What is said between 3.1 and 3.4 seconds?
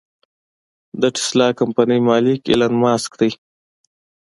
دې.